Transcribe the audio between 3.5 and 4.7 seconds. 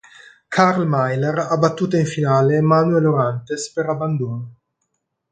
per abbandono.